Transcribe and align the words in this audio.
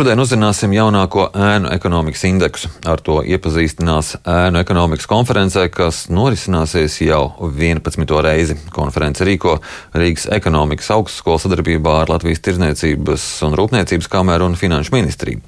Šodien 0.00 0.16
uzzināsim 0.22 0.72
jaunāko 0.72 1.26
ēnu 1.36 1.68
ekonomikas 1.74 2.22
indeksu. 2.24 2.70
Ar 2.88 3.02
to 3.04 3.18
iepazīstinās 3.20 4.14
ēnu 4.24 4.56
ekonomikas 4.62 5.04
konferencē, 5.10 5.66
kas 5.68 6.06
norisināsies 6.08 6.94
jau 7.04 7.34
11. 7.44 8.14
reizi. 8.24 8.56
Konference 8.72 9.26
rīko 9.28 9.58
Rīgas 9.92 10.24
ekonomikas 10.32 10.88
augstskola 10.94 11.42
sadarbībā 11.42 11.98
ar 11.98 12.14
Latvijas 12.14 12.40
Tirzniecības 12.46 13.26
un 13.44 13.58
Rūpniecības 13.60 14.08
kameru 14.08 14.48
un 14.48 14.56
Finanšu 14.56 14.96
ministriju. 14.96 15.44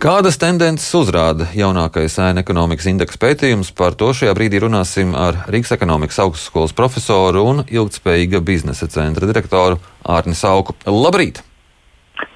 Kādas 0.00 0.40
tendences 0.40 0.88
uzrāda 0.96 1.50
jaunākais 1.52 2.16
ēnu 2.24 2.40
ekonomikas 2.40 2.88
indeksa 2.88 3.20
pētījums? 3.20 3.74
Par 3.76 4.00
to 4.00 4.14
šajā 4.16 4.32
brīdī 4.40 4.64
runāsim 4.64 5.12
ar 5.12 5.44
Rīgas 5.52 5.76
ekonomikas 5.76 6.22
augstskolas 6.24 6.72
profesoru 6.72 7.44
un 7.52 7.62
ilgspējīga 7.68 8.40
biznesa 8.40 8.88
centra 8.88 9.28
direktoru 9.28 9.76
Ārni 10.08 10.40
Sauku. 10.40 10.78
Labrīt! 10.88 11.44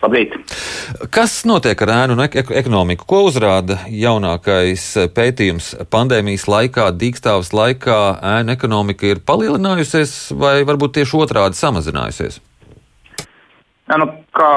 Labrīt! 0.05 0.35
Kas 1.15 1.39
notiek 1.49 1.81
ar 1.87 1.93
ēnu 1.95 2.17
un 2.19 2.25
ekonomiku? 2.29 3.07
Ko 3.09 3.23
uzrāda 3.31 3.79
jaunākais 3.89 4.85
pētījums 5.17 5.71
pandēmijas 5.93 6.45
laikā, 6.51 6.91
dīkstāvas 7.01 7.55
laikā? 7.57 8.01
ēnu 8.35 8.53
ekonomika 8.53 9.09
ir 9.09 9.23
palielinājusies 9.25 10.35
vai 10.37 10.59
varbūt 10.69 10.99
tieši 10.99 11.17
otrādi 11.25 11.57
samazinājusies? 11.57 12.37
Jā, 13.89 13.99
nu, 14.01 14.11
kā, 14.37 14.53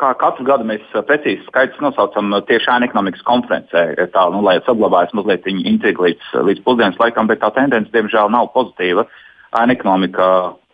kā 0.00 0.10
katru 0.18 0.46
gadu 0.48 0.66
mēs 0.66 0.82
precīzi 1.06 1.46
skaidrs 1.46 1.82
nosaucam 1.84 2.34
tieši 2.48 2.72
ēnu 2.74 2.90
ekonomikas 2.90 3.22
konferencē, 3.28 3.86
tā, 4.10 4.28
nu, 4.34 4.42
lai 4.46 4.58
saglabājas 4.66 5.14
mazliet 5.14 5.46
intriga 5.54 6.08
līdz, 6.08 6.34
līdz 6.50 6.66
pusdienas 6.66 6.98
laikam, 7.02 7.30
bet 7.30 7.44
tā 7.44 7.54
tendence, 7.54 7.94
diemžēl, 7.94 8.32
nav 8.34 8.50
pozitīva. 8.56 9.06
Ēnu 9.54 9.78
ekonomika 9.78 10.26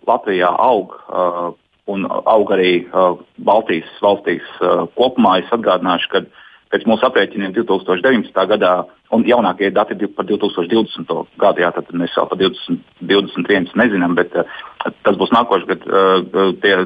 Latvijā 0.09 0.55
aug. 0.57 0.97
Uh, 1.11 1.51
un 1.91 2.07
aug 2.09 2.53
arī 2.55 2.73
uh, 2.87 3.19
Baltijas 3.47 3.91
valstīs 4.05 4.47
uh, 4.61 4.87
kopumā. 4.99 5.41
Es 5.41 5.53
atgādināšu, 5.55 6.11
ka 6.13 6.23
pēc 6.71 6.87
mūsu 6.87 7.07
aprēķiniem 7.09 7.53
2019. 7.57 8.35
gadā, 8.53 8.73
un 9.15 9.25
jaunākie 9.27 9.73
dati 9.75 9.97
par 10.15 10.29
2020. 10.29 11.11
gadu, 11.43 11.65
jā, 11.65 11.71
tad 11.75 11.91
mēs 11.91 12.15
vēl 12.17 12.29
par 12.31 12.41
2021 12.41 13.75
nezinām, 13.83 14.15
bet 14.19 14.37
uh, 14.39 14.61
tas 15.07 15.19
būs 15.21 15.35
nākošais 15.35 15.69
gads. 15.71 15.91
Uh, 15.91 16.55
tie 16.63 16.77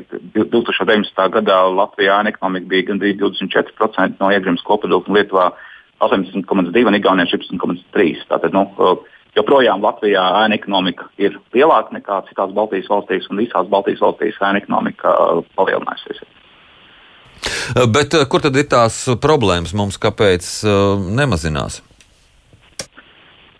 2019. 0.40 1.28
gadā 1.38 1.60
Latvijā 1.68 2.22
ekonomika 2.32 2.72
bija 2.72 2.90
gandrīz 2.92 3.20
24% 3.20 4.20
no 4.20 4.32
iekšzemes 4.32 4.64
koprodukta, 4.66 5.12
un 5.12 5.20
Lietuvā 5.20 5.50
18,2% 6.04 6.88
un 6.88 6.98
Igaunijā 6.98 7.36
16,3%. 7.36 8.28
Tātad, 8.32 8.56
nu, 8.56 8.66
joprojām 9.36 9.82
Latvijā 9.84 10.24
ēna 10.44 10.58
ekonomika 10.58 11.08
ir 11.20 11.38
lielāka 11.54 11.94
nekā 11.96 12.20
citās 12.28 12.52
Baltijas 12.56 12.90
valstīs, 12.90 13.26
un 13.30 13.42
visās 13.42 13.70
Baltijas 13.70 14.02
valstīs 14.04 14.38
ēna 14.40 14.62
ekonomika 14.62 15.14
uh, 15.14 15.42
palielināsies. 15.58 16.22
Uh, 17.74 17.86
bet 17.90 18.14
uh, 18.14 18.26
kur 18.30 18.44
tad 18.44 18.56
ir 18.56 18.68
tās 18.70 19.04
problēmas 19.22 19.74
mums, 19.76 19.98
kāpēc 20.00 20.46
nemazinās? 21.18 21.82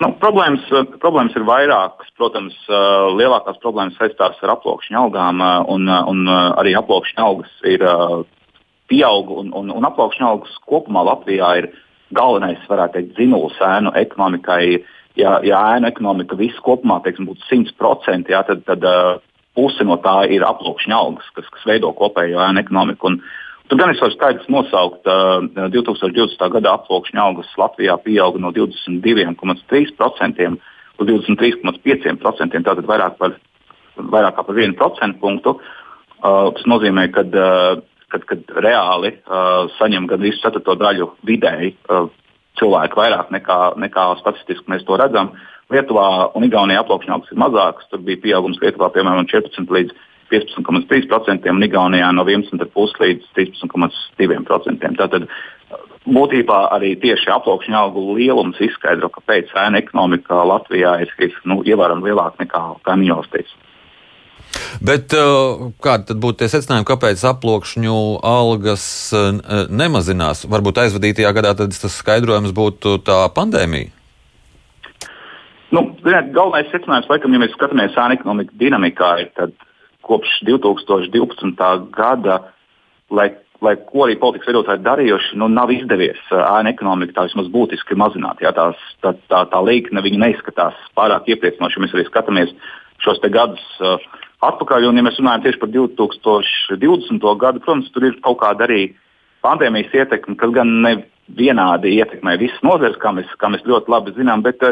Nu, 0.02 0.10
problēmas, 0.20 0.64
problēmas 1.00 1.36
ir 1.38 1.44
vairākas. 1.46 2.10
Protams, 2.18 2.54
lielākās 3.14 3.60
problēmas 3.62 3.94
saistās 3.98 4.40
ar 4.42 4.52
aploksņa 4.56 4.98
algām, 5.00 5.40
un, 5.70 5.86
un 5.86 6.28
arī 6.30 6.74
aploksņa 6.78 7.22
algas 7.22 7.52
ir 7.70 7.82
pieauga. 8.90 9.38
Un, 9.44 9.52
un, 9.54 9.70
un 9.72 9.86
aploksņa 9.86 10.26
algas 10.28 10.58
kopumā 10.66 11.04
Latvijā 11.08 11.52
ir 11.62 11.70
galvenais, 12.14 12.62
varētu 12.68 12.98
teikt, 12.98 13.14
dzinējums 13.16 13.62
ēnu 13.64 13.94
ekonomikai 14.02 14.66
ja, 15.18 15.38
ja 15.46 15.60
ēnu 15.76 15.86
ekonomika 15.90 16.36
viss 16.38 16.60
kopumā 16.64 17.00
teiksim, 17.04 17.26
būtu 17.30 17.42
100%, 17.50 18.30
jā, 18.32 18.40
tad, 18.48 18.58
tad 18.68 18.80
uh, 18.88 19.20
puse 19.56 19.84
no 19.86 19.96
tā 20.02 20.16
ir 20.34 20.42
aploksņa 20.46 20.94
algas, 20.98 21.28
kas, 21.36 21.46
kas 21.54 21.64
veido 21.68 21.88
kopējo 21.96 22.38
ēnu 22.48 22.58
ekonomiku. 22.64 23.02
Un, 23.12 23.16
Tur 23.64 23.78
gan 23.80 23.88
es 23.88 24.00
varu 24.02 24.12
skaidrs 24.12 24.48
nosaukt, 24.52 25.08
uh, 25.08 25.40
2020. 25.72 26.36
gada 26.52 26.74
aploksņa 26.76 27.20
algas 27.22 27.48
Latvijā 27.56 27.94
pieauga 28.04 28.36
no 28.36 28.50
22,3% 28.52 30.36
līdz 30.44 30.58
23,5%, 31.00 32.60
tātad 32.60 32.84
vairāk 32.84 33.16
par, 33.16 33.30
vairāk 33.96 34.36
par 34.36 34.54
1% 34.66 35.16
punktu. 35.22 35.56
Uh, 36.20 36.52
tas 36.52 36.68
nozīmē, 36.68 37.08
ka 37.16 37.24
uh, 37.24 37.80
kad, 38.14 38.26
kad 38.28 38.52
reāli 38.62 39.14
uh, 39.16 39.66
saņem 39.78 40.06
gandrīz 40.10 40.38
ceturto 40.42 40.76
daļu 40.78 41.10
vidēji 41.26 41.74
uh, 41.88 42.06
cilvēku 42.60 43.00
vairāk 43.00 43.32
nekā, 43.34 43.58
nekā 43.82 44.06
statistiski 44.20 44.70
mēs 44.70 44.86
to 44.88 44.98
redzam. 45.00 45.32
Lietuvā 45.72 46.06
un 46.36 46.44
Igaunijā 46.46 46.82
aploksņa 46.84 47.16
augsts 47.16 47.34
ir 47.34 47.40
mazāks. 47.40 47.88
Tur 47.90 48.02
bija 48.04 48.20
pieaugums 48.22 48.60
Lietuvā 48.62 48.90
piemēram 48.94 49.24
no 49.24 49.30
14 49.30 49.72
līdz 49.76 49.94
15,3% 50.32 51.50
un 51.50 51.66
Igaunijā 51.66 52.10
no 52.14 52.24
11,5 52.28 53.02
līdz 53.04 53.28
13,2%. 53.38 54.96
Tātad 55.00 55.28
būtībā 56.04 56.60
arī 56.76 56.94
tieši 57.00 57.30
aploksņa 57.32 57.80
augu 57.80 58.18
lielums 58.18 58.60
izskaidro, 58.62 59.10
kāpēc 59.14 59.52
ēna 59.56 59.80
ekonomika 59.80 60.42
Latvijā 60.46 60.98
ir, 61.04 61.14
ir 61.24 61.38
nu, 61.48 61.62
ievērojami 61.64 62.10
lielāka 62.10 62.44
nekā 62.44 62.64
kaimiņu 62.86 63.16
valstīs. 63.20 63.54
Bet 64.84 65.14
uh, 65.16 65.70
kādi 65.82 66.10
tad 66.10 66.20
būtu 66.22 66.42
tie 66.42 66.50
secinājumi, 66.52 66.86
kāpēc 66.88 67.22
aploksņu 67.30 67.98
algas 68.26 68.86
uh, 69.16 69.30
nemazinās? 69.70 70.44
Varbūt 70.50 70.82
aizvadītajā 70.84 71.30
gadā 71.36 71.54
tas 71.58 72.00
skaidrojums 72.00 72.54
būtu 72.56 72.98
tā 73.06 73.22
pandēmija. 73.34 73.92
Nu, 75.74 75.88
ziniet, 76.04 76.30
galvenais 76.34 76.68
secinājums, 76.70 77.08
laikam, 77.10 77.32
ja 77.34 77.40
mēs 77.42 77.54
skatāmies 77.56 77.96
ēna 77.98 78.14
ekonomikas 78.18 78.58
dinamikā, 78.60 79.08
ir 79.24 79.30
tad 79.38 79.54
kopš 80.06 80.36
2012. 80.46 81.64
gada, 81.96 82.36
lai, 83.10 83.30
lai 83.64 83.72
ko 83.88 84.04
arī 84.04 84.14
politikas 84.20 84.52
veidotāji 84.52 84.84
darījuši, 84.84 85.38
nu, 85.40 85.48
nav 85.50 85.72
izdevies 85.74 86.20
ēna 86.30 86.70
ekonomika 86.74 87.16
tā 87.16 87.26
vismaz 87.26 87.48
būtiski 87.54 87.98
mazināt. 87.98 88.44
Jā, 88.44 88.52
tās, 88.54 88.78
tā, 89.02 89.16
tā, 89.32 89.42
tā 89.50 89.64
līkne 89.66 90.04
neizskatās 90.04 90.78
pārāk 90.98 91.32
iepriecinoši. 91.34 91.82
Mēs 91.82 91.96
arī 91.96 92.06
skatāmies 92.06 92.54
šos 93.02 93.18
gadus. 93.34 93.64
Uh, 93.80 93.98
atpakaļ. 94.50 94.88
Un, 94.90 95.00
ja 95.00 95.06
mēs 95.06 95.18
runājam 95.20 95.46
tieši 95.46 95.60
par 95.62 95.72
2020. 95.74 97.26
gadu, 97.40 97.62
protams, 97.64 97.90
tur 97.94 98.06
ir 98.08 98.20
kaut 98.24 98.40
kāda 98.42 98.66
arī 98.68 98.82
pandēmijas 99.44 99.92
ietekme, 99.94 100.36
kas 100.40 100.54
gan 100.56 100.70
ne 100.84 100.94
vienādi 101.38 101.96
ietekmē 101.98 102.36
visas 102.40 102.60
nozares, 102.66 102.98
kā 103.00 103.12
mēs, 103.16 103.30
kā 103.40 103.50
mēs 103.52 103.64
ļoti 103.68 103.92
labi 103.92 104.14
zinām. 104.16 104.44
Bet, 104.44 104.62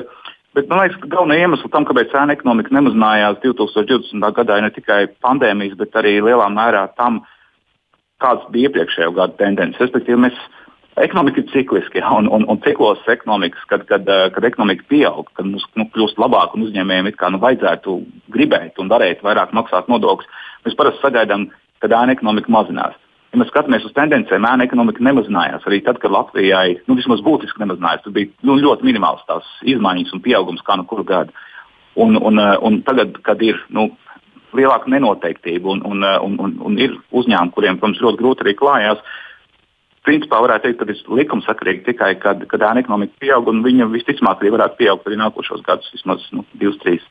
bet 0.56 0.68
man 0.70 0.82
liekas, 0.82 0.98
ka 1.02 1.10
galvenā 1.14 1.38
iemesla 1.40 1.70
tam, 1.72 1.86
kāpēc 1.88 2.14
ēna 2.16 2.36
ekonomika 2.36 2.74
nemazinājās 2.76 3.40
2020. 3.44 4.32
gadā, 4.38 4.58
ir 4.58 4.66
ne 4.66 4.72
tikai 4.74 5.02
pandēmijas, 5.24 5.78
bet 5.80 5.96
arī 6.00 6.18
lielā 6.20 6.48
mērā 6.52 6.86
tam, 7.00 7.22
kādas 8.22 8.44
bija 8.54 8.70
iepriekšējo 8.70 9.14
gadu 9.16 9.38
tendences. 9.40 9.80
Respektīvi, 9.82 10.20
mēs 10.28 10.36
Ekonomika 11.00 11.40
ir 11.40 11.46
cikliska, 11.48 12.02
un, 12.12 12.26
un, 12.28 12.44
un 12.52 12.58
ciklos 12.60 13.00
ekonomikas, 13.08 13.62
kad, 13.70 13.86
kad, 13.88 14.08
eh, 14.08 14.26
kad 14.34 14.44
ekonomika 14.44 14.84
pieaug, 14.90 15.30
kad 15.32 15.46
mums 15.48 15.64
nu, 15.80 15.86
kļūst 15.94 16.20
labāk 16.20 16.52
un 16.52 16.66
uzņēmējiem 16.66 17.08
kā, 17.16 17.30
nu, 17.32 17.40
vajadzētu 17.40 17.94
gribēt 18.34 18.76
un 18.82 18.92
varēt 18.92 19.24
vairāk 19.24 19.54
maksāt 19.56 19.88
nodokļus, 19.88 20.28
mēs 20.66 20.76
parasti 20.76 21.00
sagaidām, 21.00 21.48
ka 21.80 21.88
ēna 21.88 22.12
ekonomika 22.12 22.52
mazinās. 22.52 22.98
Ja 23.32 23.40
mēs 23.40 23.48
skatāmies 23.48 23.86
uz 23.88 23.94
tendencēm, 23.96 24.44
ēna 24.44 24.66
ekonomika 24.68 25.00
nemazinājās. 25.00 25.64
Arī 25.64 25.80
tad, 25.86 25.96
kad 26.02 26.12
Latvijai 26.12 26.76
nu, 26.84 26.98
vismaz 26.98 27.24
būtiski 27.24 27.62
nemazinājās, 27.62 28.04
tur 28.04 28.12
bija 28.12 28.28
nu, 28.44 28.58
ļoti 28.60 28.84
minimāls 28.84 29.24
tās 29.30 29.48
izmaiņas 29.64 30.12
un 30.12 30.20
pieaugums 30.20 30.60
kā 30.66 30.76
nu 30.76 30.84
kuru 30.90 31.06
gadu. 31.08 31.32
Un, 31.96 32.18
un, 32.20 32.38
eh, 32.38 32.58
un 32.60 32.82
tagad, 32.84 33.16
kad 33.24 33.40
ir 33.40 33.56
nu, 33.72 33.88
lielāka 34.52 34.92
nenoteiktība 34.92 35.72
un, 35.72 35.80
un, 35.88 36.04
eh, 36.04 36.18
un, 36.20 36.36
un, 36.44 36.54
un 36.68 36.76
ir 36.76 36.98
uzņēmumi, 37.08 37.56
kuriem, 37.56 37.80
protams, 37.80 38.04
ļoti 38.04 38.20
grūti 38.20 38.44
arī 38.44 38.54
klājās, 38.60 39.00
principā 40.06 40.42
varētu 40.42 40.68
teikt, 40.68 40.80
ka 40.80 40.88
tas 40.90 41.02
likumsakarīgi 41.20 41.84
tikai, 41.90 42.14
kad, 42.22 42.46
kad 42.50 42.64
ēna 42.68 42.82
ekonomika 42.82 43.18
pieaug, 43.22 43.50
un 43.52 43.62
viņa 43.66 43.90
visticamāk 43.92 44.42
arī 44.42 44.54
varētu 44.56 44.80
pieaugt 44.80 45.06
arī 45.08 45.18
nākošos 45.20 45.62
gadus, 45.66 45.92
vismaz 45.94 46.24
nu, 46.34 46.46
divus, 46.58 46.80
trīs. 46.82 47.04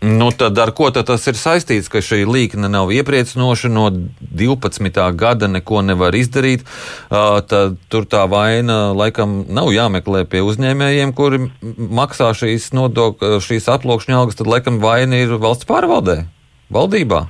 Nu, 0.00 0.30
tad 0.32 0.56
ar 0.58 0.70
ko 0.72 0.86
tad 0.88 1.10
tas 1.10 1.26
ir 1.28 1.36
saistīts, 1.36 1.90
ka 1.92 2.00
šī 2.00 2.22
līkne 2.24 2.70
nav 2.72 2.88
iepriecinoša, 2.94 3.68
no 3.68 3.90
12. 3.92 4.96
gada 5.20 5.48
neko 5.50 5.82
nevar 5.84 6.16
izdarīt? 6.16 6.64
Uh, 7.10 7.42
tad 7.44 7.76
tur 7.92 8.06
tā 8.08 8.22
vaina 8.30 8.94
laikam 8.96 9.42
nav 9.52 9.68
jāmeklē 9.74 10.22
pie 10.24 10.40
uzņēmējiem, 10.46 11.12
kuri 11.12 11.42
maksā 12.00 12.30
šīs 12.32 12.70
nodokļu, 12.78 13.42
šīs 13.44 13.68
atlokšņa 13.76 14.16
algas, 14.22 14.40
tad 14.40 14.48
laikam 14.48 14.80
vaina 14.80 15.20
ir 15.20 15.36
valsts 15.36 15.68
pārvaldē, 15.68 16.22
valdībā. 16.72 17.26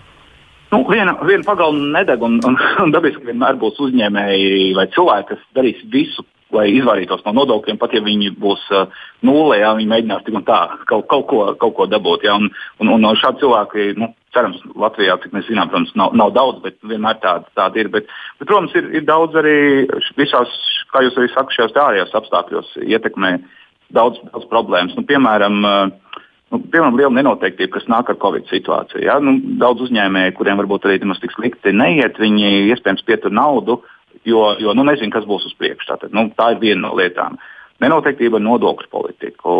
Nu, 0.70 0.84
viena, 0.86 1.16
viena 1.26 1.42
pagalma 1.42 1.98
nedeg, 1.98 2.22
un, 2.22 2.38
un, 2.46 2.58
un 2.84 2.92
dabiski 2.94 3.26
vienmēr 3.26 3.58
būs 3.58 3.80
uzņēmēji 3.82 4.74
vai 4.78 4.86
cilvēki, 4.94 5.32
kas 5.32 5.48
darīs 5.58 5.80
visu, 5.90 6.24
lai 6.54 6.68
izvairītos 6.74 7.22
no 7.26 7.34
nodokļiem, 7.38 7.78
pat 7.78 7.92
ja 7.94 8.02
viņi 8.02 8.32
būs 8.38 8.62
uh, 8.74 9.02
nulē, 9.26 9.60
ja 9.62 9.72
viņi 9.78 9.90
mēģinās 9.90 10.24
tik 10.26 10.38
un 10.38 10.46
tā 10.46 10.60
kaut, 10.90 11.06
kaut, 11.10 11.26
ko, 11.30 11.42
kaut 11.58 11.76
ko 11.76 11.86
dabūt. 11.90 12.26
Ja, 12.26 12.36
un, 12.38 12.50
un, 12.82 12.90
un 12.96 13.06
šādi 13.18 13.42
cilvēki, 13.42 13.86
nu, 13.98 14.10
cerams, 14.34 14.58
Latvijā, 14.78 15.16
cik 15.22 15.34
mēs 15.34 15.46
zinām, 15.50 15.70
protams, 15.70 15.94
nav, 15.98 16.14
nav 16.18 16.34
daudz, 16.34 16.60
bet 16.66 16.78
vienmēr 16.86 17.18
tādi, 17.22 17.50
tādi 17.58 17.84
ir. 17.84 17.90
Bet, 17.94 18.10
bet, 18.38 18.46
protams, 18.46 18.74
ir, 18.78 18.90
ir 18.98 19.06
daudz 19.06 19.38
arī 19.42 19.56
visās, 20.18 20.54
kā 20.94 21.02
jūs 21.06 21.18
arī 21.18 21.30
sakat, 21.32 21.56
šajos 21.56 21.78
ārējos 21.86 22.18
apstākļos 22.18 22.76
ietekmē 22.86 23.36
daudz, 23.94 24.22
daudz 24.30 24.46
problēmas. 24.50 24.94
Nu, 24.98 25.06
piemēram, 25.06 25.62
uh, 25.66 26.09
nu, 26.50 26.60
piemēram, 26.72 26.98
liela 26.98 27.14
nenoteiktība, 27.16 27.76
kas 27.78 27.88
nāk 27.90 28.10
ar 28.10 28.18
Covid 28.22 28.50
situāciju. 28.50 29.04
Ja? 29.06 29.20
Nu, 29.22 29.36
daudz 29.62 29.86
uzņēmēju, 29.86 30.36
kuriem 30.38 30.60
varbūt 30.60 30.88
arī 30.88 31.00
nemaz 31.02 31.22
tik 31.22 31.34
slikti 31.36 31.72
neiet, 31.76 32.18
viņi 32.20 32.70
iespējams 32.74 33.06
pietur 33.06 33.34
naudu 33.34 33.80
jo, 34.24 34.56
jo 34.58 34.74
nu, 34.74 34.84
nezinu, 34.86 35.12
kas 35.14 35.26
būs 35.28 35.48
uz 35.48 35.56
priekšu. 35.58 35.88
Tātad, 35.92 36.14
nu, 36.16 36.28
tā 36.36 36.52
ir 36.54 36.62
viena 36.62 36.88
no 36.88 36.92
lietām. 36.98 37.38
Nenoteiktība 37.80 38.36
ar 38.36 38.44
nodokļu 38.44 38.90
politiku. 38.92 39.52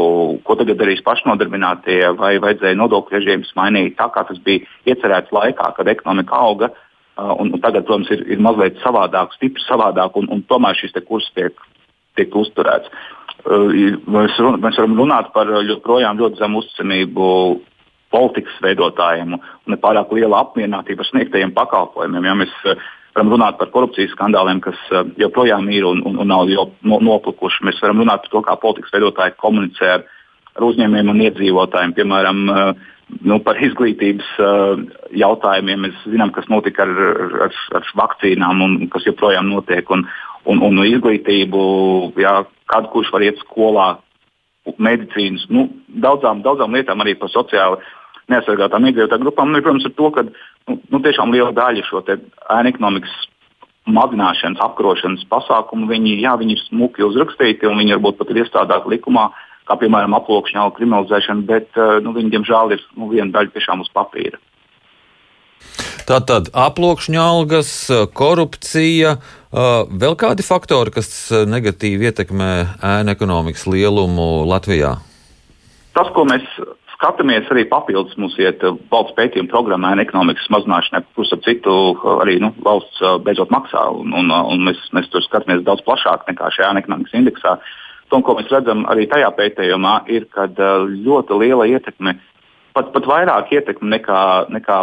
Ko 0.44 0.56
tagad 0.60 0.80
darīs 0.80 1.00
pašnodarbinātie, 1.06 2.02
vai 2.18 2.34
vajadzēja 2.42 2.76
nodokļu 2.76 3.16
režīmus 3.16 3.54
mainīt 3.56 3.96
tā, 3.96 4.10
kā 4.12 4.26
tas 4.28 4.40
bija 4.44 4.66
iecerēts 4.92 5.32
laikā, 5.32 5.70
kad 5.76 5.88
ekonomika 5.88 6.36
auga. 6.36 6.70
Un, 7.20 7.50
un 7.52 7.60
tagad, 7.60 7.86
protams, 7.88 8.10
ir, 8.12 8.22
ir 8.32 8.40
mazliet 8.44 8.78
savādāk, 8.84 9.32
stipri 9.36 9.64
savādāk, 9.64 10.14
un, 10.20 10.28
un 10.32 10.44
tomēr 10.48 10.76
šis 10.76 10.94
kurs 11.08 11.26
tiek, 11.36 11.56
tiek 12.16 12.36
uzturēts. 12.36 12.92
Mēs, 13.46 14.36
run, 14.38 14.60
mēs 14.60 14.78
varam 14.78 14.96
runāt 14.98 15.32
par 15.34 15.48
joprojām 15.64 16.18
ļoti 16.20 16.40
zemu 16.42 16.60
uzticamību 16.60 17.26
politikas 18.10 18.56
veidotājiem 18.64 19.36
un 19.36 19.42
nepārāk 19.70 20.12
liela 20.16 20.42
apmierinātība 20.44 21.04
ar 21.04 21.10
sniegtajiem 21.10 21.54
pakalpojumiem. 21.56 22.26
Ja 22.26 22.36
mēs 22.38 22.54
varam 23.14 23.32
runāt 23.34 23.58
par 23.58 23.70
korupcijas 23.74 24.12
skandāliem, 24.14 24.60
kas 24.64 24.78
joprojām 25.20 25.68
ir 25.72 25.86
un, 25.88 26.02
un, 26.06 26.18
un 26.22 26.30
nav 26.30 26.50
noplukuši. 26.82 27.64
Mēs 27.68 27.80
varam 27.82 28.02
runāt 28.02 28.24
par 28.24 28.34
to, 28.34 28.44
kā 28.46 28.56
politikas 28.60 28.94
veidotāji 28.94 29.38
komunicē 29.40 29.92
ar, 29.96 30.06
ar 30.56 30.66
uzņēmējiem 30.68 31.12
un 31.14 31.24
iedzīvotājiem. 31.26 31.94
Piemēram, 31.98 32.42
nu, 33.30 33.40
par 33.46 33.60
izglītības 33.62 34.30
jautājumiem 35.22 35.86
mēs 35.86 36.06
zinām, 36.06 36.34
kas 36.34 36.50
notika 36.52 36.86
ar, 36.86 36.96
ar, 37.46 37.60
ar 37.78 37.92
vakcīnām 38.02 38.66
un 38.66 38.78
kas 38.92 39.06
joprojām 39.08 39.50
notiek. 39.50 39.90
Un, 39.90 40.06
un, 40.50 40.62
un 40.66 40.82
izglītību, 40.86 41.60
jā, 42.20 42.40
kad 42.70 42.88
kurš 42.92 43.10
var 43.14 43.24
iet 43.26 43.40
skolā, 43.42 43.88
medicīnas, 44.78 45.46
nu, 45.50 45.66
daudzām, 46.04 46.44
daudzām 46.44 46.76
lietām 46.76 47.02
arī 47.02 47.16
par 47.18 47.32
sociāli 47.32 47.80
neaizsargātām 48.30 48.86
iedzīvotāju 48.86 49.24
grupām. 49.24 49.50
Un, 49.50 49.62
protams, 49.64 49.88
ar 49.88 49.94
to, 49.96 50.10
ka 50.14 50.24
nu, 50.26 50.78
nu, 50.92 51.02
tiešām 51.02 51.34
liela 51.34 51.50
daļa 51.56 51.86
šo 51.88 52.02
ēnu 52.06 52.72
ekonomikas 52.72 53.14
mazināšanas, 53.90 54.60
apkarošanas 54.62 55.24
pasākumu, 55.32 55.88
viņi, 55.90 56.18
jā, 56.22 56.36
viņi 56.38 56.56
ir 56.56 56.62
smuki 56.68 57.06
uzrakstīti 57.06 57.66
un 57.66 57.80
viņi 57.80 57.96
varbūt 57.96 58.20
pat 58.20 58.30
ir 58.30 58.42
iestrādāti 58.44 58.92
likumā, 58.92 59.30
kā 59.66 59.78
piemēram 59.80 60.14
aploksņa 60.18 60.68
kriminalizēšana, 60.76 61.46
bet 61.48 61.80
eh, 61.80 61.96
nu, 62.04 62.14
viņi, 62.14 62.34
diemžēl, 62.36 62.76
ir 62.76 62.86
nu, 62.98 63.10
viena 63.10 63.32
daļa 63.34 63.54
tiešām 63.56 63.82
uz 63.82 63.90
papīra. 63.96 64.38
Tātad 66.08 66.48
aploksņa 66.56 67.20
algas, 67.22 67.72
korupcija, 68.18 69.18
vēl 69.50 70.14
kādi 70.18 70.46
faktori, 70.46 70.92
kas 70.94 71.30
negatīvi 71.50 72.06
ietekmē 72.10 72.50
ēnu 72.86 73.14
ekonomikas 73.14 73.66
lielumu 73.66 74.46
Latvijā? 74.46 74.94
Tas, 75.96 76.10
ko 76.14 76.22
mēs 76.28 76.46
skatāmies 77.00 77.48
arī 77.50 77.64
papildus 77.68 78.16
mums 78.20 78.36
iet 78.38 78.62
uh, 78.66 78.76
valsts 78.92 79.16
pētījuma 79.16 79.50
programmā 79.50 79.94
ekonomikas 80.02 80.50
mazināšanai, 80.52 81.02
kurus 81.16 81.32
ap 81.32 81.42
citu 81.46 81.76
uh, 81.94 82.18
arī 82.20 82.36
nu, 82.44 82.52
valsts 82.64 83.00
uh, 83.00 83.16
beidzot 83.24 83.52
maksā. 83.54 83.86
Un, 83.96 84.12
un, 84.16 84.28
un 84.30 84.66
mēs, 84.68 84.82
mēs 84.96 85.08
tur 85.12 85.24
skatāmies 85.24 85.64
daudz 85.66 85.82
plašāk 85.86 86.28
nekā 86.28 86.52
šajā 86.56 86.74
ekonomikas 86.82 87.16
indeksā. 87.16 87.56
To, 88.12 88.20
ko 88.26 88.36
mēs 88.36 88.50
redzam 88.52 88.84
arī 88.90 89.06
tajā 89.08 89.30
pētījumā, 89.38 90.00
ir, 90.10 90.26
ka 90.34 90.48
ļoti 90.50 91.36
liela 91.40 91.68
ietekme, 91.70 92.16
pat, 92.74 92.90
pat 92.92 93.06
vairāk 93.06 93.52
ietekme 93.54 93.86
nekā, 93.96 94.22
nekā 94.50 94.80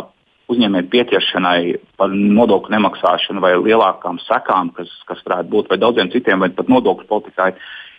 uzņēmēju 0.52 0.88
pieķeršanai 0.92 1.60
par 2.00 2.14
nodokļu 2.14 2.74
nemaksāšanu 2.76 3.44
vai 3.44 3.54
lielākām 3.60 4.20
sekām, 4.24 4.72
kas, 4.76 4.92
kas 5.10 5.20
varētu 5.26 5.52
būt, 5.52 5.70
vai 5.72 5.80
daudziem 5.82 6.12
citiem, 6.14 6.44
vai 6.44 6.50
pat 6.56 6.72
nodokļu 6.72 7.08
politikai, 7.10 7.52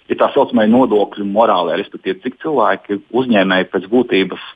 ir 0.08 0.20
tā 0.20 0.30
saucamā 0.32 0.64
nodokļu 0.70 1.26
morālē, 1.28 1.76
respektīvi, 1.80 2.22
cik 2.24 2.38
cilvēki 2.44 3.00
uzņēmēji 3.20 3.68
pēc 3.72 3.88
būtības 3.92 4.46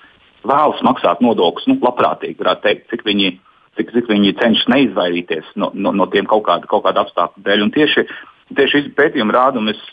vēlas 0.48 0.80
maksāt 0.86 1.20
nodokļus, 1.24 1.68
nu, 1.70 1.78
labprātīgi, 1.84 2.38
varētu 2.40 2.66
teikt, 2.66 2.88
cik 2.90 3.04
viņi, 3.06 3.34
cik, 3.78 3.92
cik 3.94 4.08
viņi 4.10 4.36
cenšas 4.40 4.70
neizvairīties 4.72 5.52
no, 5.60 5.70
no, 5.74 5.92
no 5.96 6.08
tiem 6.12 6.28
kaut 6.30 6.46
kāda, 6.48 6.68
kaut 6.70 6.86
kāda 6.86 7.04
apstākļu 7.04 7.44
dēļ. 7.44 7.66
Un 7.66 7.74
tieši, 7.76 8.06
tieši 8.56 8.86
pētījumi 8.96 9.36
rāda, 9.36 9.60
un 9.60 9.68
mēs 9.70 9.84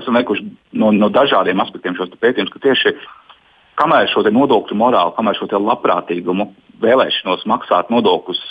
esam 0.00 0.16
veikuši 0.18 0.48
no, 0.80 0.90
no 0.96 1.12
dažādiem 1.12 1.60
aspektiem 1.62 1.98
šos 1.98 2.16
pētījumus, 2.18 2.54
ka 2.56 2.64
tieši 2.64 2.96
kamēr 3.80 4.08
šo 4.12 4.24
nodokļu 4.28 4.78
morāli, 4.78 5.16
kamēr 5.16 5.38
šo 5.38 5.48
labprātīgumu, 5.58 6.48
vēlēšanos 6.84 7.44
maksāt 7.50 7.90
nodokļus, 7.94 8.42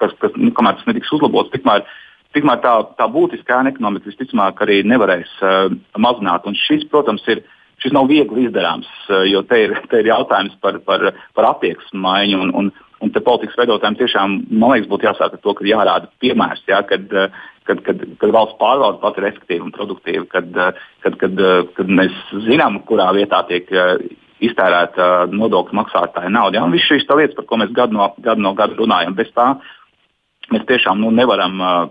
kas, 0.00 0.18
kas 0.22 0.34
nu, 0.36 0.52
kamēr 0.56 0.78
tas 0.78 0.90
netiks 0.90 1.12
uzlabots, 1.16 1.52
tikmēr 1.54 1.86
Tikmēr 2.36 2.58
tā, 2.60 2.72
tā 2.98 3.06
būtiskā 3.08 3.62
ekonomika 3.70 4.10
visticamāk 4.10 4.58
arī 4.64 4.82
nevarēs 4.84 5.30
uh, 5.40 5.70
mazināt. 5.96 6.44
Un 6.48 6.56
šis, 6.66 6.84
protams, 6.92 7.24
ir, 7.32 7.40
šis 7.80 7.94
nav 7.96 8.10
viegli 8.10 8.44
izdarāms, 8.44 8.88
uh, 9.08 9.22
jo 9.24 9.40
te 9.48 9.62
ir, 9.64 9.72
te 9.90 10.02
ir 10.02 10.10
jautājums 10.10 10.58
par, 10.60 10.76
par, 10.84 11.06
par 11.36 11.48
attieksmi 11.54 12.02
maiņu. 12.04 12.42
Un, 12.44 12.52
un, 12.60 12.68
un 13.00 13.12
te 13.14 13.22
politikas 13.24 13.56
veidotājiem 13.62 13.96
tiešām, 14.02 14.36
man 14.52 14.74
liekas, 14.74 14.90
būtu 14.92 15.08
jāsāk 15.08 15.38
ar 15.38 15.40
to, 15.40 15.56
ka 15.56 15.68
jārāda 15.68 16.12
piemērs, 16.20 16.60
jā, 16.68 16.82
kad, 16.90 17.08
uh, 17.16 17.40
kad, 17.68 17.80
kad, 17.88 18.04
kad 18.20 18.36
valsts 18.36 18.60
pārvalde 18.60 19.00
pati 19.00 19.22
ir 19.22 19.30
efektīva 19.30 19.68
un 19.70 19.74
produktīva, 19.78 20.28
kad, 20.36 20.52
kad, 21.06 21.18
kad, 21.22 21.42
kad 21.78 21.96
mēs 22.02 22.20
zinām, 22.50 22.82
kurā 22.90 23.08
vietā 23.16 23.40
tiek. 23.48 23.72
Uh, 24.36 24.44
iztērēta 24.44 25.26
nodokļu 25.32 25.76
maksātāja 25.78 26.30
nauda. 26.32 26.58
Ja? 26.58 26.64
Un 26.66 26.74
viss 26.74 26.88
šīs 26.88 27.06
lietas, 27.08 27.36
par 27.38 27.46
ko 27.48 27.60
mēs 27.60 27.72
gadu 27.76 27.96
no 27.96 28.10
gada, 28.18 28.40
no 28.40 28.52
gada 28.58 28.76
runājam, 28.76 29.16
bez 29.16 29.30
tā 29.36 29.54
mēs 30.52 30.66
tiešām 30.68 31.00
nu, 31.00 31.10
nevaram 31.14 31.60
uh, 31.60 31.86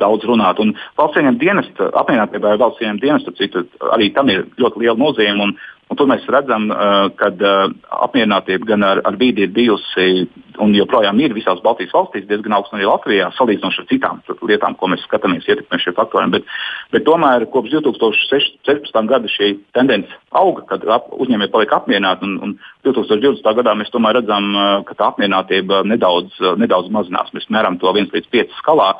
daudz 0.00 0.26
runāt. 0.28 0.60
Un 0.62 0.74
valsts 0.98 1.20
ieņem 1.20 1.38
dienesta, 1.40 1.90
apvienotībā 2.00 2.56
valsts 2.60 2.82
ieņem 2.84 3.00
dienesta, 3.02 3.34
citu, 3.38 3.64
arī 3.94 4.10
tam 4.14 4.30
ir 4.32 4.46
ļoti 4.60 4.84
liela 4.84 4.98
nozīme. 5.00 5.48
Un, 5.48 5.54
un 5.90 5.98
tur 5.98 6.08
mēs 6.10 6.24
redzam, 6.32 6.70
uh, 6.72 7.08
ka 7.18 7.30
uh, 7.34 7.74
apmierinātība 8.06 8.70
gan 8.72 8.86
ar, 8.86 9.02
ar 9.04 9.18
vīdi 9.20 9.46
ir 9.46 9.54
bijusi 9.54 10.26
un 10.62 10.74
joprojām 10.76 11.18
ir 11.22 11.34
visās 11.34 11.60
Baltijas 11.64 11.92
valstīs 11.94 12.26
diezgan 12.28 12.54
augsta 12.56 12.76
arī 12.78 12.86
Latvijā, 12.86 13.30
salīdzinot 13.34 13.78
ar 13.80 13.88
citām 13.90 14.20
lietām, 14.46 14.76
ko 14.78 14.88
mēs 14.92 15.02
skatāmies, 15.06 15.46
ietekmē 15.48 15.80
šie 15.82 15.94
faktori. 15.96 16.30
Bet, 16.34 16.46
bet 16.94 17.06
tomēr 17.08 17.46
kopš 17.52 17.74
2016. 17.74 19.00
gada 19.10 19.30
šī 19.30 19.50
tendence 19.76 20.20
auga, 20.34 20.64
kad 20.70 20.86
uzņēmēji 21.18 21.52
paliek 21.54 21.74
apmierināti. 21.74 22.28
Un, 22.28 22.36
un 22.44 22.54
2020. 22.86 23.46
gadā 23.58 23.74
mēs 23.78 23.90
tomēr 23.94 24.20
redzam, 24.20 24.52
uh, 24.54 24.76
ka 24.86 24.98
tā 24.98 25.10
apmierinātība 25.12 25.82
nedaudz, 25.88 26.38
nedaudz 26.60 26.92
mazinās. 26.94 27.34
Mēs 27.36 27.50
mēram 27.52 27.80
to 27.82 27.90
1 27.90 28.14
līdz 28.14 28.30
5 28.38 28.56
skalā. 28.60 28.94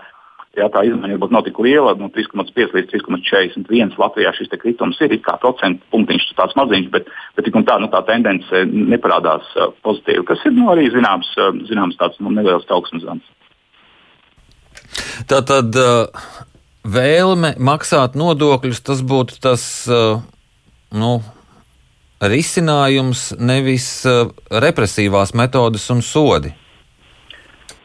Jā, 0.55 0.69
tā 0.71 0.85
izmaiņa 0.87 1.17
varbūt 1.17 1.33
nav 1.35 1.43
tik 1.49 1.57
liela, 1.65 1.97
no 1.99 2.07
3,5 2.15 2.77
līdz 2.77 2.93
3,41. 2.93 3.97
Latvijā 3.99 4.31
šis 4.37 4.53
kritums 4.55 5.01
ir 5.03 5.17
kā 5.25 5.35
procentu 5.43 5.83
punktiņš, 5.91 6.29
tāds 6.39 6.55
maziņš, 6.59 6.87
bet, 6.95 7.11
bet 7.35 7.49
tik 7.49 7.59
un 7.59 7.67
tā, 7.67 7.81
nu, 7.83 7.89
tā 7.91 8.05
tendence 8.07 8.63
neparādās 8.71 9.51
uh, 9.59 9.73
pozitīvi, 9.87 10.23
kas 10.31 10.47
ir 10.47 10.55
nu, 10.55 10.69
arī 10.71 10.87
zināms, 10.95 11.33
uh, 11.43 11.51
zināms 11.67 11.99
tāds 11.99 12.23
nu, 12.23 12.31
neliels 12.35 12.67
trauksmes 12.71 13.03
zvans. 13.03 13.27
Tā 15.27 15.43
tad 15.43 15.75
uh, 15.81 16.31
vēlme 16.87 17.57
maksāt 17.59 18.15
nodokļus, 18.15 18.85
tas 18.87 19.03
būtu 19.03 19.43
tas 19.43 19.65
nu, 20.95 21.15
risinājums, 22.23 23.33
nevis 23.43 23.89
represīvās 24.55 25.35
metodes 25.35 25.91
un 25.91 26.05
sodi. 26.05 26.55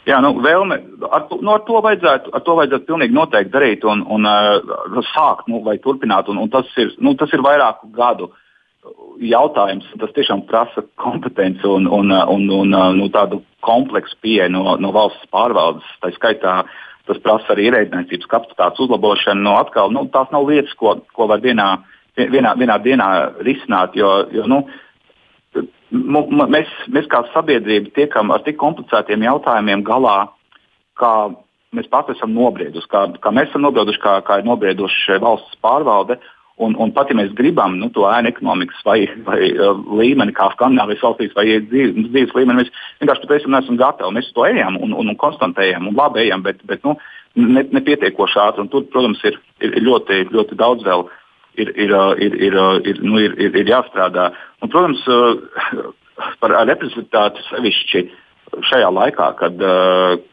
Jā, 0.10 0.18
nu, 0.26 0.32
vēlme, 0.42 0.80
ar, 1.06 1.28
to, 1.30 1.38
nu, 1.44 1.54
ar, 1.54 1.64
to 1.68 1.80
vajadzētu, 1.86 2.32
ar 2.34 2.42
to 2.46 2.56
vajadzētu 2.58 2.88
pilnīgi 2.88 3.14
noteikti 3.14 3.54
darīt 3.54 3.84
un, 3.86 4.02
un 4.10 4.26
uh, 4.26 5.02
sākt 5.12 5.50
nu, 5.52 5.62
vai 5.66 5.78
turpināt. 5.84 6.32
Un, 6.32 6.40
un 6.42 6.50
tas, 6.50 6.70
ir, 6.82 6.96
nu, 7.04 7.14
tas 7.20 7.34
ir 7.36 7.44
vairāku 7.46 7.92
gadu 7.94 8.32
jautājums. 9.22 9.88
Tas 10.02 10.14
tiešām 10.16 10.46
prasa 10.50 10.84
kompetenci 11.02 11.68
un, 11.68 11.88
un, 11.94 12.14
un, 12.34 12.50
un 12.62 12.76
nu, 12.98 13.10
tādu 13.14 13.44
kompleksu 13.66 14.18
pieeju 14.24 14.50
no, 14.56 14.78
no 14.82 14.94
valsts 14.96 15.30
pārvaldes. 15.34 15.88
Tā 16.02 16.14
skaitā 16.16 16.56
tas 17.10 17.22
prasa 17.26 17.54
arī 17.54 17.70
ierēdniecības 17.70 18.30
kapacitātes 18.30 18.82
uzlabošanu. 18.86 19.46
Nu, 19.46 19.56
atkal, 19.60 19.94
nu, 19.94 20.06
tās 20.14 20.30
nav 20.34 20.50
lietas, 20.50 20.76
ko, 20.80 21.00
ko 21.18 21.30
var 21.30 21.42
vienā, 21.46 21.72
vienā, 22.18 22.54
vienā 22.58 22.78
dienā 22.86 23.10
risināt. 23.46 23.98
Jo, 23.98 24.24
jo, 24.34 24.46
nu, 24.50 24.64
mēs, 25.92 26.72
mēs 26.94 27.08
kā 27.12 27.24
sabiedrība 27.34 27.94
tiekam 27.96 28.32
ar 28.32 28.44
tik 28.46 28.60
komplicētiem 28.62 29.24
jautājumiem 29.26 29.84
galā, 29.88 30.18
kā 31.00 31.14
mēs 31.76 31.88
pati 31.92 32.16
esam 32.16 32.34
nobrieduši, 32.34 32.90
kā, 32.90 33.06
kā 33.22 33.32
mēs 33.36 33.50
esam 33.52 33.66
nobrieduši, 33.68 34.02
kā, 34.04 34.20
kā 34.26 34.40
ir 34.40 34.50
nobrieduši 34.50 35.20
valsts 35.22 35.58
pārvalde. 35.64 36.20
Un, 36.60 36.74
un 36.76 36.90
pat 36.92 37.08
ja 37.08 37.16
mēs 37.16 37.30
gribam 37.32 37.78
nu, 37.80 37.88
to 37.96 38.04
ēnu 38.04 38.34
ekonomikas 38.34 38.82
vai, 38.84 38.98
vai 39.24 39.38
uh, 39.54 39.78
līmeni, 39.96 40.34
kā 40.36 40.50
Skandinavijas 40.52 41.06
valstīs, 41.06 41.32
vai 41.38 41.46
dzīves, 41.48 42.10
dzīves 42.10 42.34
līmeni, 42.36 42.66
mēs 42.66 42.82
vienkārši 43.00 43.24
patiesībā 43.24 43.54
neesam 43.54 43.78
gatavi. 43.80 44.18
Mēs 44.18 44.28
to 44.36 44.44
ejam 44.44 44.76
un, 44.76 44.92
un, 44.92 45.08
un 45.14 45.20
konstatējam 45.22 45.88
un 45.88 45.96
labi 45.96 46.26
ejam, 46.26 46.44
bet, 46.44 46.60
bet 46.68 46.84
nu, 46.84 46.98
ne, 47.40 47.64
nepietiekoši 47.78 48.42
ātri. 48.44 48.68
Tur, 48.74 48.84
protams, 48.92 49.24
ir, 49.30 49.40
ir 49.64 49.80
ļoti, 49.88 50.26
ļoti 50.36 50.60
daudz 50.60 50.84
vēl 50.84 51.08
ir, 51.64 51.74
ir, 51.76 51.94
ir, 52.26 52.40
ir, 52.48 52.58
ir, 52.92 53.04
nu, 53.06 53.20
ir, 53.22 53.36
ir, 53.42 53.56
ir 53.62 53.70
jāstrādā. 53.72 54.32
Un, 54.64 54.72
protams, 54.72 55.06
par 56.42 56.56
reprezentatāti 56.68 57.46
sevišķi 57.50 58.04
šajā 58.66 58.90
laikā, 58.92 59.30
kad, 59.40 59.62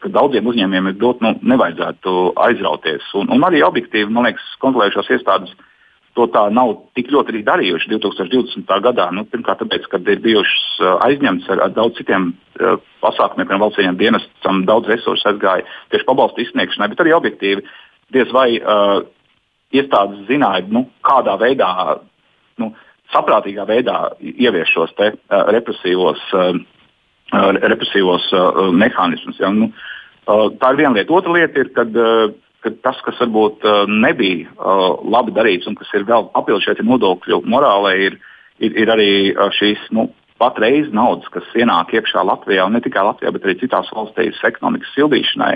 kad 0.01 0.13
daudziem 0.13 0.47
uzņēmumiem 0.49 0.91
ir 0.91 0.99
dot, 0.99 1.21
nu, 1.21 1.35
nevajadzētu 1.53 2.17
aizrauties. 2.47 3.05
Un, 3.19 3.29
un 3.33 3.45
arī 3.45 3.61
objektīvi, 3.65 4.09
man 4.11 4.29
liekas, 4.29 4.45
kontrolējušās 4.63 5.11
iestādes 5.17 5.53
to 6.17 6.25
tā 6.33 6.47
nav 6.49 6.73
tik 6.97 7.11
ļoti 7.13 7.33
arī 7.33 7.43
darījuši 7.45 7.91
2020. 7.91 8.71
gadā. 8.87 9.07
Nu, 9.13 9.23
pirmkārt, 9.29 9.61
tāpēc, 9.61 9.85
ka 9.91 9.99
ir 10.01 10.23
bijušas 10.23 10.63
aizņemtas 11.05 11.51
ar, 11.53 11.61
ar 11.67 11.75
daudz 11.75 11.99
citiem 11.99 12.31
uh, 12.31 12.79
pasākumiem, 13.05 13.45
piemēram, 13.45 13.65
valsts 13.67 13.99
dienestam, 14.01 14.63
daudz 14.69 14.89
resursu 14.89 15.29
aizgāja 15.29 15.67
tieši 15.93 16.07
pabalstu 16.07 16.41
izsniegšanai, 16.41 16.89
bet 16.93 17.03
arī 17.03 17.13
objektīvi 17.19 17.67
diez 18.15 18.33
vai 18.33 18.47
uh, 18.57 19.03
iestādes 19.75 20.25
zināja, 20.29 20.65
nu, 20.71 20.85
kādā 21.05 21.35
veidā, 21.41 21.69
nu, 22.61 22.71
saprātīgā 23.13 23.67
veidā 23.67 23.99
ievies 24.19 24.71
šos 24.71 24.93
te, 24.97 25.13
uh, 25.15 25.45
represīvos, 25.55 26.23
uh, 26.35 26.57
represīvos 27.63 28.27
uh, 28.35 28.67
mehānismus. 28.75 29.39
Ja? 29.41 29.51
Nu, 29.53 29.71
uh, 30.27 30.47
tā 30.59 30.73
ir 30.73 30.81
viena 30.83 30.95
lieta. 30.97 31.15
Otra 31.15 31.35
lieta 31.35 31.63
ir, 31.63 31.71
kad, 31.75 31.95
uh, 31.95 32.31
kad 32.65 32.79
tas, 32.85 33.01
kas 33.05 33.19
varbūt 33.23 33.67
uh, 33.67 33.83
nebija 33.87 34.47
uh, 34.55 35.01
labi 35.07 35.35
darīts 35.35 35.69
un 35.69 35.77
kas 35.79 35.91
ir 35.95 36.07
vēl 36.07 36.29
papildus 36.35 36.67
šeit 36.67 36.83
nodokļu 36.83 37.43
morālē, 37.47 37.97
ir, 38.09 38.19
ir, 38.59 38.79
ir 38.83 38.95
arī 38.95 39.11
uh, 39.33 39.51
šīs 39.55 39.89
nu, 39.95 40.09
patreiz 40.41 40.89
naudas, 40.93 41.27
kas 41.33 41.47
ienāk 41.57 41.93
iekšā 41.97 42.23
Latvijā, 42.25 42.67
un 42.67 42.77
ne 42.77 42.81
tikai 42.83 43.05
Latvijā, 43.07 43.31
bet 43.33 43.45
arī 43.45 43.57
citās 43.61 43.89
valstīs 43.93 44.41
ekonomikas 44.45 44.93
sildīšanai. 44.95 45.55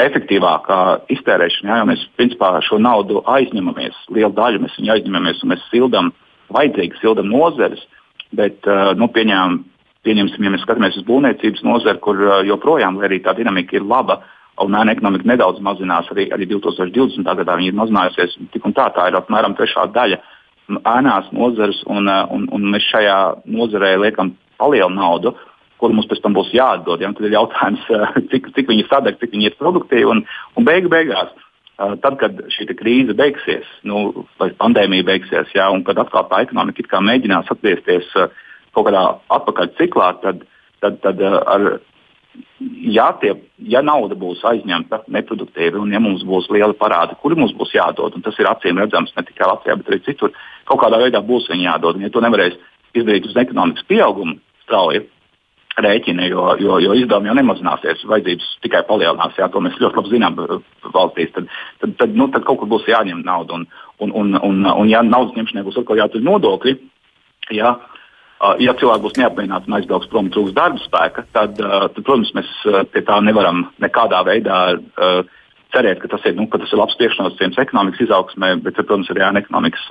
Efektīvākā 0.00 0.80
iztērēšana, 1.12 1.80
ja 1.80 1.86
mēs 1.88 2.02
principā 2.18 2.54
šo 2.64 2.78
naudu 2.80 3.22
aizņemamies, 3.28 3.96
lielu 4.16 4.32
daļu 4.36 4.62
mēs 4.64 4.78
viņu 4.78 4.94
aizņemamies 4.96 5.42
un 5.44 5.52
mēs 5.52 5.66
sildām, 5.70 6.12
vajadzīgi 6.54 7.00
sildām 7.02 7.30
nozeres, 7.30 7.82
bet 8.36 8.66
uh, 8.66 8.92
nu, 8.98 9.10
pieņēmām, 9.12 9.60
pieņemsim, 10.06 10.46
ja 10.46 10.52
mēs 10.54 10.64
skatāmies 10.64 10.98
uz 10.98 11.06
būvniecības 11.06 11.64
nozari, 11.66 12.02
kur 12.02 12.20
uh, 12.24 12.40
joprojām, 12.48 12.98
arī 13.04 13.20
tā 13.24 13.36
dinamika 13.38 13.76
ir 13.76 13.86
laba, 13.86 14.22
un 14.60 14.76
ēna 14.76 14.94
ekonomika 14.94 15.28
nedaudz 15.28 15.60
mazinās, 15.64 16.08
arī, 16.12 16.28
arī 16.34 16.48
2020. 16.50 17.24
gadā 17.24 17.56
viņa 17.56 17.72
ir 17.72 17.78
mazinājusies, 17.78 18.36
tik 18.52 18.66
un 18.68 18.76
tā, 18.76 18.90
tā 18.96 19.08
ir 19.08 19.18
apmēram 19.20 19.56
trešā 19.58 19.86
daļa 19.94 20.20
ēnās 20.78 21.30
nozares, 21.34 21.82
un, 21.86 22.08
eh, 22.08 22.26
un, 22.30 22.46
un 22.52 22.68
mēs 22.72 22.86
šajā 22.92 23.18
nozarē 23.46 23.96
liekam 23.98 24.34
palielu 24.60 24.92
naudu, 24.94 25.34
kuru 25.80 25.96
mums 25.96 26.08
pēc 26.10 26.22
tam 26.24 26.36
būs 26.36 26.52
jāatdod. 26.56 27.02
Ja? 27.02 27.12
Tad 27.16 27.28
ir 27.28 27.36
jautājums, 27.36 27.86
eh, 27.96 28.18
cik, 28.32 28.50
cik 28.56 28.72
viņi 28.72 28.88
sadeg, 28.90 29.20
cik 29.20 29.34
viņi 29.36 29.50
ir 29.50 29.58
produktīvi. 29.60 30.08
Un, 30.14 30.24
un 30.56 30.68
beigu 30.68 30.92
beigās, 30.92 31.32
eh, 31.32 31.96
tad, 32.04 32.20
kad 32.22 32.44
šī 32.54 32.68
krīze 32.78 33.16
beigsies, 33.16 33.68
nu, 33.88 34.26
vai 34.40 34.52
pandēmija 34.60 35.08
beigsies, 35.10 35.52
ja? 35.56 35.70
un 35.74 35.84
kad 35.86 36.00
atkal 36.02 36.28
tā 36.30 36.44
ekonomika 36.46 37.04
mēģinās 37.10 37.52
atgriezties 37.52 38.12
kaut 38.70 38.86
kādā 38.86 39.04
atpakaļ 39.34 39.72
ciklā, 39.80 40.12
tad, 40.22 40.44
tad, 40.78 41.00
tad 41.02 41.22
ar 41.26 41.64
ja, 42.60 43.08
tie, 43.20 43.32
ja 43.72 43.82
nauda 43.84 44.16
būs 44.18 44.42
aizņemta 44.46 45.02
neproduktīvi 45.10 45.80
un 45.80 45.92
ja 45.94 46.00
mums 46.02 46.22
būs 46.26 46.50
liela 46.54 46.76
parāda, 46.78 47.16
kuri 47.20 47.38
mums 47.38 47.54
būs 47.58 47.74
jādod, 47.74 48.14
un 48.14 48.24
tas 48.24 48.38
ir 48.38 48.48
acīm 48.50 48.78
redzams 48.80 49.14
ne 49.16 49.24
tikai 49.26 49.48
Latvijā, 49.50 49.78
bet 49.80 49.90
arī 49.90 50.00
citur, 50.06 50.34
kaut 50.70 50.82
kādā 50.84 51.00
veidā 51.02 51.22
būs 51.26 51.48
viņi 51.50 51.66
jādod. 51.66 51.98
Un, 51.98 52.06
ja 52.06 52.12
to 52.14 52.22
nevarēs 52.24 52.58
izdarīt 52.94 53.26
uz 53.26 53.36
ekonomikas 53.42 53.86
pieauguma 53.90 54.38
strauji 54.64 55.04
rēķina, 55.84 56.26
jo, 56.30 56.46
jo, 56.60 56.78
jo 56.84 56.96
izdevumi 56.98 57.30
jau 57.30 57.36
nemazināsies, 57.38 58.04
vajadzības 58.10 58.48
tikai 58.64 58.82
palielinās, 58.88 59.36
jā, 59.38 59.48
to 59.52 59.62
mēs 59.64 59.78
ļoti 59.80 60.00
labi 60.00 60.12
zinām 60.14 60.38
uh, 60.40 60.56
valstīs, 60.94 61.32
tad, 61.36 61.48
tad, 61.82 61.94
tad, 62.00 62.16
nu, 62.18 62.28
tad 62.34 62.46
kaut 62.48 62.62
kur 62.62 62.70
būs 62.70 62.88
jāņem 62.90 63.24
nauda. 63.26 63.60
Un, 63.60 63.66
un, 64.00 64.14
un, 64.22 64.36
un, 64.48 64.60
un 64.72 64.92
ja 64.92 65.02
naudas 65.06 65.36
ņemšanai 65.38 65.66
būs 65.66 65.80
atkal 65.82 66.00
jātur 66.02 66.24
nodokļi, 66.26 66.76
jā, 67.56 67.74
ja 68.64 68.76
cilvēki 68.80 69.04
būs 69.04 69.18
neapmierināti 69.20 69.68
un 69.70 69.76
aizbrauks 69.80 70.08
prom 70.12 70.30
trūks 70.32 70.56
darba 70.56 70.80
spēka, 70.84 71.26
tad, 71.34 71.60
tad, 71.60 72.00
protams, 72.00 72.32
mēs 72.36 72.54
pie 72.94 73.04
tā 73.04 73.20
nevaram 73.24 73.66
nekādā 73.82 74.22
veidā 74.28 74.60
cerēt, 75.74 76.00
ka 76.02 76.10
tas 76.14 76.24
ir, 76.26 76.36
nu, 76.38 76.48
ka 76.50 76.58
tas 76.62 76.72
ir 76.72 76.80
labs 76.80 76.96
priekšnosacījums 76.98 77.60
ekonomikas 77.62 78.06
izaugsmē, 78.06 78.56
bet, 78.64 78.78
protams, 78.78 79.10
arī 79.12 79.26
ekonomikas 79.42 79.84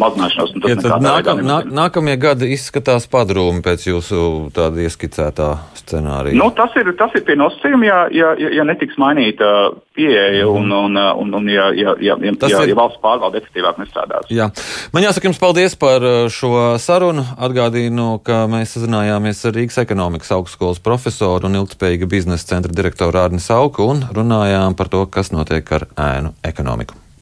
mazināšanos. 0.00 0.54
Ja 0.68 0.98
nākam, 1.02 1.40
nā, 1.46 1.60
nākamie 1.64 2.16
gadi 2.20 2.50
izskatās 2.54 3.08
padrūmi 3.10 3.62
pēc 3.64 3.88
jūsu 3.88 4.20
tāda 4.56 4.84
ieskicētā 4.84 5.50
scenārija. 5.78 6.36
Nu, 6.38 6.50
tas, 6.56 6.74
ir, 6.80 6.90
tas 6.98 7.14
ir 7.16 7.24
pie 7.26 7.36
nosacījuma, 7.38 7.86
ja, 7.88 8.00
ja, 8.14 8.32
ja, 8.40 8.52
ja 8.58 8.66
netiks 8.68 8.98
mainīta 9.00 9.50
pieeja 9.96 10.44
mm. 10.44 10.56
un, 10.58 10.74
un, 10.76 11.00
un, 11.22 11.34
un 11.40 11.48
ja, 11.50 11.70
ja, 11.72 11.94
ja, 12.00 12.16
ja, 12.20 12.34
ja, 12.36 12.62
ir... 12.64 12.72
ja 12.72 12.78
valsts 12.78 13.00
pārvalde 13.04 13.40
efektīvāk 13.40 13.80
nestrādās. 13.80 14.28
Jā. 14.32 14.50
Man 14.94 15.06
jāsaka 15.06 15.30
jums 15.30 15.40
paldies 15.42 15.78
par 15.80 16.04
uh, 16.04 16.18
šo 16.32 16.76
sarunu. 16.82 17.24
Atgādīju, 17.46 18.10
ka 18.26 18.44
mēs 18.50 18.76
sazinājāmies 18.76 19.42
ar 19.48 19.56
Rīgas 19.56 19.80
ekonomikas 19.82 20.34
augstskolas 20.36 20.82
profesoru 20.84 21.48
un 21.48 21.62
ilgspējīga 21.62 22.10
biznesa 22.10 22.54
centra 22.54 22.74
direktoru 22.76 23.22
Ārni 23.22 23.42
Sauku 23.42 23.88
un 23.94 24.04
runājām 24.16 24.76
par 24.76 24.92
to, 24.92 25.06
kas 25.10 25.32
notiek 25.34 25.72
ar 25.78 25.88
ēnu 25.96 26.36
ekonomiku. 26.46 27.05